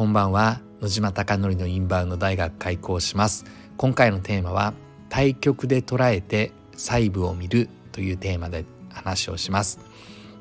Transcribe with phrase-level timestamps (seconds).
[0.00, 0.62] こんばんは。
[0.80, 3.44] 野島貴則のインバウンド大学開校します。
[3.76, 4.72] 今回のテーマは
[5.10, 9.78] 対局で捉えて細部を見るというテーマで話をします。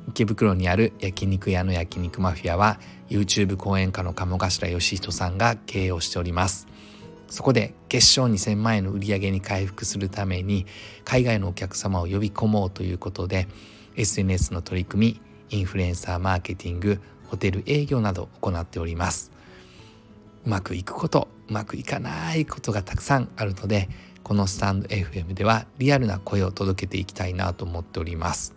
[0.08, 2.80] 池袋にある焼肉屋の焼肉マフィアは
[3.10, 6.66] YouTube 講演家の鴨頭義人さんが経営をしております。
[7.28, 10.68] そこで月賞2000万円の売り上げに回復するために
[11.04, 13.50] 海外のお客様を呼び込もうということで
[13.98, 15.20] SNS の取り組
[15.50, 19.38] みインフルエンサーマーケティングホテル営業など行っております。
[20.46, 23.90] うまくいくことうまくいかないことがたくさんあるので
[24.24, 28.56] このスタンド FM ではリアルな声を届けていきたいなと思っております。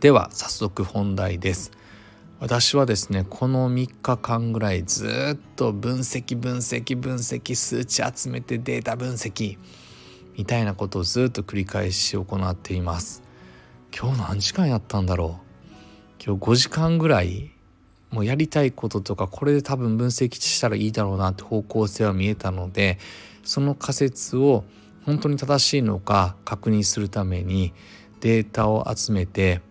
[0.00, 1.70] では早速本題です。
[2.40, 9.58] 私はですねこの3日間ぐらいずっと分析分析分析数値集めてデータ分析
[10.36, 13.22] みたいなことをずっと繰り返し行っています。
[13.96, 15.38] 今日何時間やったんだろ
[16.18, 16.24] う？
[16.24, 17.51] 今日5時間ぐらい
[18.12, 22.98] もうやりたいこととかこれで多分分析したらいいだろうなって方向性は見えたので
[23.42, 24.64] その仮説を
[25.04, 27.72] 本当に正しいのか確認するために
[28.20, 29.62] データを集めて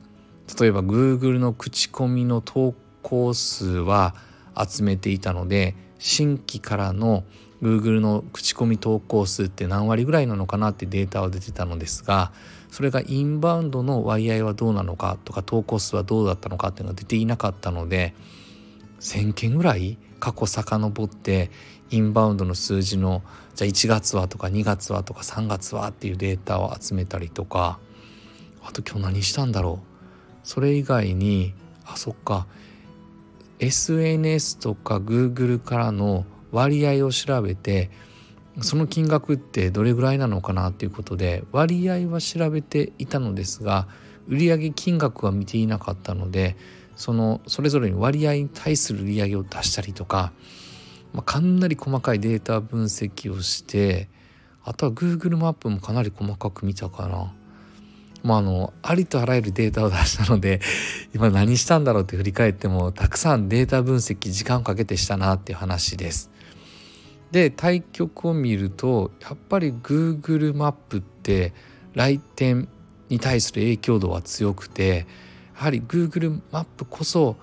[0.59, 4.15] 例えば Google の口コミの投稿数は
[4.57, 7.23] 集めていたので新規からの
[7.61, 12.31] Google の口コミ投稿数って何割ぐらいなのかなってデータは出てたのですが
[12.71, 18.15] それがインバウンドの割合はどうなのかとか投稿数はどうだったのかっていうのが出ていなかったので
[18.99, 21.51] 1,000件ぐらい過去遡って
[21.89, 23.21] インバウンドの数字の
[23.55, 27.79] じゃあ1月はとか2月はとか3月はっていうデータを集めたりとか
[28.63, 29.91] あと今日何したんだろう。
[30.43, 31.53] それ以外に
[31.85, 32.47] あそっか。
[33.59, 37.89] SNS とか Google からの割合を調べて
[38.61, 43.87] その金額ってどれぐらいなのかなっていうことで割合は調べていたのですが
[44.27, 46.57] 売上金額は見ていなかったので
[46.95, 50.33] そのそれぞれに割合に対する売上を出したりとか、
[51.13, 54.09] まあ、かなり細かいデータ分析をして
[54.63, 57.33] あとは Google マップもかなり細かく見たかな。
[58.23, 60.61] まあ、あのありとあらゆるデータを出したので
[61.15, 66.30] 今何したんだろうって振り返ってもたくさんデータ分析時間をかけてしたなっていう話です。
[67.31, 71.53] で対局を見るとやっぱり Google マップって
[71.93, 72.67] 来店
[73.09, 75.05] に対する影響度は強くて
[75.55, 77.37] やはり Google マップこそ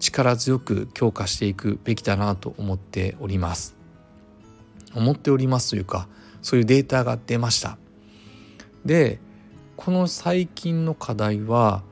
[0.00, 3.76] 力強く強化していくべきだなと思っております。
[4.94, 6.08] 思っておりますというか
[6.40, 7.78] そういうデータが出ました。
[8.84, 9.20] で
[9.76, 11.82] この最近の課題は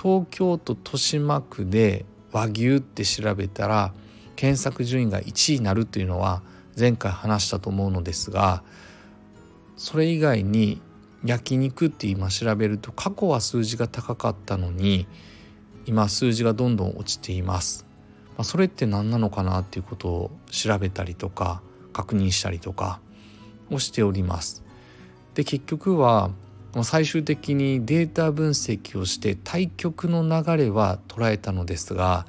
[0.00, 3.94] 東京都豊島区で和牛って調べたら
[4.36, 6.42] 検索順位が1位になるというのは
[6.78, 8.62] 前回話したと思うのですが
[9.76, 10.80] それ以外に
[11.24, 15.06] 焼肉って今調べると過去は数字が高かったのに
[15.86, 17.86] 今数字がどんどん落ちています。
[18.36, 21.62] まあ、それって何なのかなっていうことを調べたりとか
[21.92, 23.00] 確認したりとか
[23.70, 24.64] をしております。
[25.34, 26.30] で結局は
[26.82, 32.26] 最終的にデータ分析をして対局の流れは捉えたのですが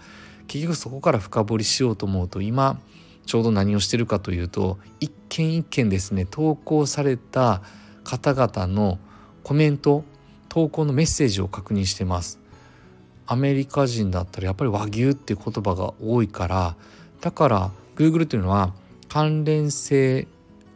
[0.47, 2.79] 結局そこから深掘りしようと思うと今
[3.25, 7.61] ちょうど何をしてるかというと一件一件ですね投稿された
[8.03, 8.99] 方々の
[9.43, 10.03] コメント
[10.49, 12.39] 投稿のメッセージを確認してます。
[13.27, 16.75] アメリカ人だったらやっぱり和牛っていう言葉が多いから
[17.21, 18.73] だから Google っていうのは
[19.09, 20.27] 関連性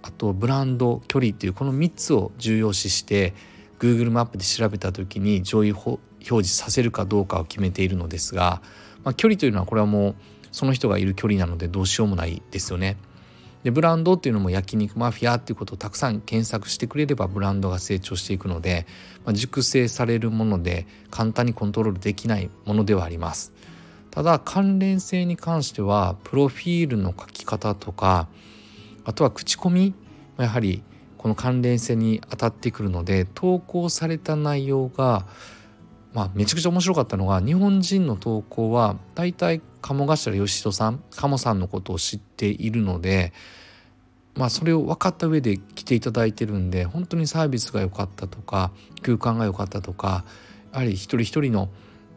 [0.02, 3.34] あとブランド距離っていうこの3つを重要視して
[3.80, 8.62] Google マップで調べた時に上位表示させるかどうかを決めているのですが
[9.04, 10.16] まあ、距離というのはこれはもう
[10.52, 12.98] その人がいる距離なのでどうしようもないですよね。
[13.64, 18.88] でブランドっていうのも焼肉マフィアっていうことをたくさん検索してくれればブランドが成長していくので、
[19.26, 23.52] まあ、熟成されるもので簡単にコントロールできないものではあります。
[24.12, 28.28] ただ関連性に関してはプロフィールの書き方とか
[29.06, 29.94] あとは口コミ
[30.38, 30.82] やはり
[31.18, 35.28] この関連性に当たってくるので投稿された内容が
[36.14, 43.32] まあ、めちゃくちゃ面白かったのが日本人の投稿は大体鴨頭義人さん鴨さんのことを知っているので、
[44.36, 48.72] まあ、それを分かった上で来ていただいてるんで本当にサービスが良かったとか
[49.04, 50.26] 空間が良かったとか
[50.72, 51.70] やはり一人一人の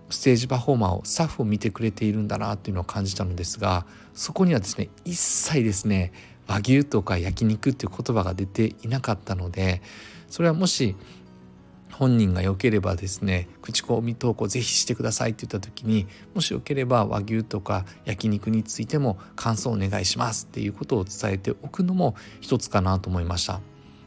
[0.09, 6.13] ステージパフォーマーをスタッフを見てくれているんだなっていうのを感じたのですがそこにはですね一切ですね
[6.47, 9.81] 和牛とか焼肉っていう言葉が出ていなかったので
[10.29, 10.97] それはもし
[11.93, 23.61] 本人が良ければですね口コミ投稿ぜひしてくださいって言った時にもしよければ和牛とか焼肉についても感想お願いしますっていうことを伝えておくのも一つかなと思いました。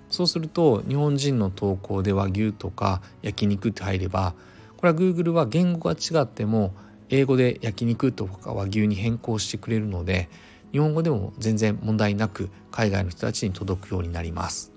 [0.09, 4.35] そうすると日本人の投稿で和牛とか焼肉って入れば
[4.77, 6.73] これは Google は言語が違っても
[7.09, 10.29] 英語で焼肉とか和牛に変更してくれるので
[10.71, 14.71] 日本語でも全然問題なく海外の人たちに届くようになります。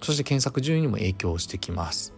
[0.00, 2.15] そして検索順位にも影響してきます。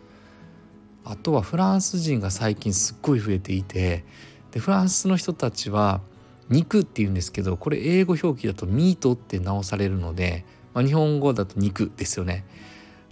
[1.10, 4.05] あとはフランス人が最近すっごい増えていて
[4.50, 6.02] でフランスの人たちは
[6.50, 10.44] 肉って言うんですけどこれ英語表記だとミートって直されるので、
[10.75, 12.44] まあ、日本語だと肉ですよね。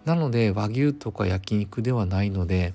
[0.05, 2.75] なので和牛とか焼肉ではないので、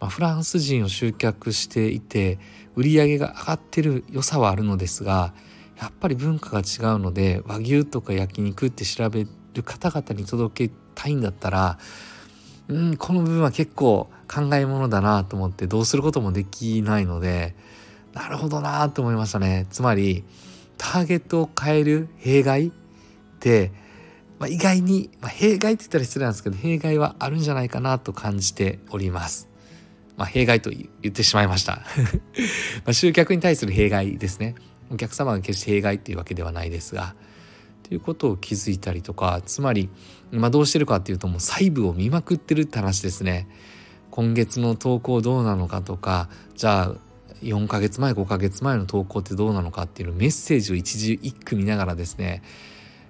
[0.00, 2.38] まあ、フランス人を集客していて
[2.74, 5.32] 売り上げが上がってる良さはあるのですが
[5.80, 11.78] やっぱり文化が違うので和牛とか焼肉って調べる方々に届けたいんだったら
[12.68, 17.54] うんこの部分は結構考えものだなと思ってどうすることもできないので
[18.14, 19.66] なるほどなと思いましたね。
[19.70, 20.24] つまり
[20.76, 22.70] ターゲットを変える弊害っ
[23.40, 23.72] て、
[24.38, 29.48] まあ、意外に、まあ、弊害って言ったら失礼なんですけど弊害はあるんじゃないかなと感じております。
[30.16, 31.82] まあ、弊害と言ってしまいました。
[32.84, 34.54] まあ集客に対する弊害ですね。
[34.90, 37.14] お客様が決して弊害っていうわけではないですが
[37.82, 39.88] ということを気づいたりとかつまり
[40.32, 43.48] 今どうしてるかっていうともう細部を見まくってるって話ですね。
[44.10, 46.94] 今月の投稿どうなのかとかじゃあ
[47.42, 52.42] 4ヶ月前5ヶ月前の投稿ってどうなのかっていうメッセージを一時一句見ながらですね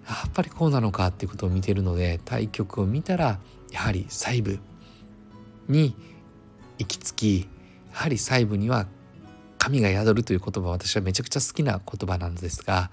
[0.08, 3.40] やっぱりこうなのかっていうことを見てるので対局を見たら
[3.70, 4.60] やはり細部
[5.68, 5.96] に
[6.78, 7.48] 行き着き
[7.92, 8.86] やはり細部には
[9.58, 12.90] 神が宿るという言葉は私はめちゃくちゃ好きな言葉なんですが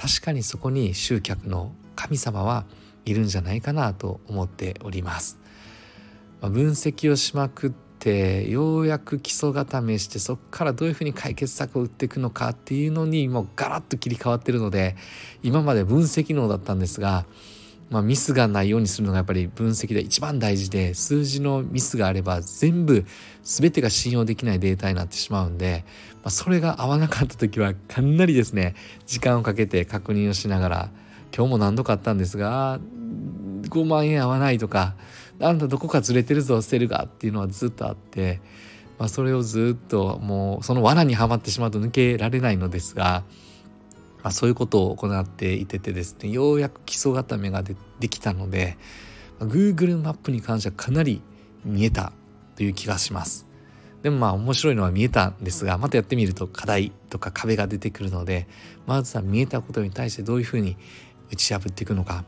[0.00, 2.64] 確かにそこに集客の神様は
[3.04, 5.38] いるんじゃないかなと思っております。
[6.40, 14.96] まあ、分析をしまくってようやく基礎固めしてそこからどういうふうに解決策を打っていくのかっていうのにもうガラッと切り替わってるので
[15.42, 17.26] 今まで分析能だったんですが、
[17.90, 23.04] まあ、ミスがないようにするのがやっぱり分析で一番大事で数字のミスがあれば全部
[23.42, 25.84] 全てが信用できないデータになってしまうんで、
[26.14, 28.76] まあ、それが合わなかった時はかなりですね
[29.06, 30.90] 時間をかけて確認をしながら
[31.36, 32.78] 今日も何度かあったんですが
[33.62, 34.94] 5万円合わないとか
[35.40, 38.40] あんたどこかずれてるぞ捨てるがっていうのはずっとあって、
[38.98, 43.24] まあ、それをずっともうその罠にはまってしまうと抜けられないのですが、
[44.22, 48.76] まあ、そういうことを行っていててですねようやく基礎固めがでできたので、
[49.38, 51.22] まあ、Google マップに関してはかなり
[51.64, 52.12] 見えた
[52.56, 53.46] という気がします。
[54.02, 58.48] でもまあ面白いのは見えたんですがまたやってみると課題とか壁が出てくるので
[58.86, 60.76] まずは見えたことに対してどういうふうに
[61.30, 62.24] 打ち破っていくのか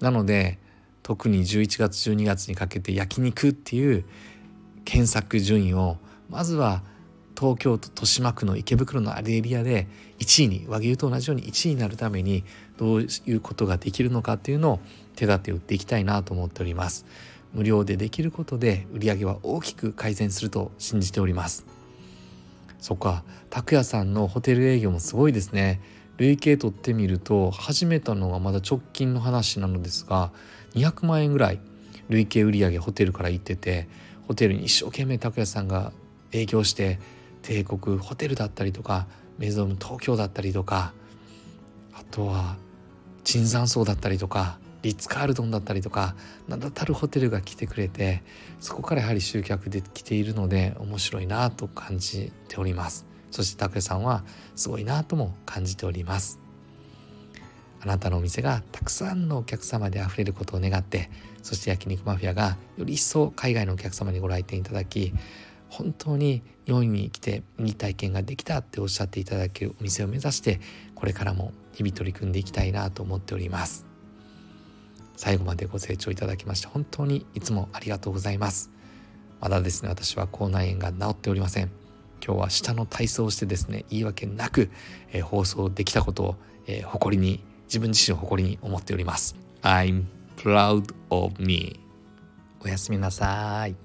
[0.00, 0.58] なので
[1.02, 4.04] 特に11月12月にかけて焼肉っていう
[4.84, 5.96] 検索順位を
[6.28, 6.82] まずは
[7.38, 9.86] 東京都豊島区の池袋のあるエリアで
[10.18, 12.44] 1位に和牛と同じように1位になるために
[12.78, 14.80] どういうことができるのかっていうのを
[15.14, 17.04] 手立てを打っていきたいなと思っております。
[17.52, 21.66] 無料でできることで売り上げは大きく改善すると信じております。
[22.78, 25.80] そっか拓也さんのホテル営業もすごいですね。
[26.18, 30.32] 累計取ってみると始めたのがまだ直近の話なのですが
[30.74, 31.60] 200万円ぐらい
[32.08, 33.88] 累計売上ホテルから行ってて
[34.26, 35.92] ホテルに一生懸命拓哉さんが
[36.32, 36.98] 営業して
[37.46, 39.06] 帝国ホテルだったりとか
[39.38, 40.92] メゾン東京だったりとか
[41.94, 42.56] あとは
[43.22, 46.16] 椿山荘だったりとかリッツ・カールトンだったりとか
[46.48, 48.24] 名だたるホテルが来てくれて
[48.58, 53.06] そこからやはり集客できているので面白いなと感じております。
[53.30, 54.24] そして拓哉さんは
[54.56, 56.40] すごいなとも感じております。
[57.80, 61.10] あなたのお店がたくさんのお客様であふれることを願って
[61.42, 65.12] そして焼肉マフィアがより一層海外のお客様にご来店いただき
[65.68, 70.60] 本当に日本に来ていい体験ができたっておっしゃっていただけるお店を目指して
[70.94, 73.86] これからも日々取り組んでいきたいなと思っております
[75.16, 78.70] 最後までご清聴いただきまして本当にいつもありがとうございます
[79.40, 81.70] まだですね私は口内炎が治っておりません
[82.24, 84.70] 今日は下の体操をしてですね言い訳なく、
[85.12, 89.36] えー、放送できたことを、えー、誇りに自分自身を誇りに思っております。
[89.62, 90.04] I'm
[90.36, 91.80] proud of me.
[92.64, 93.76] おやすみなさい。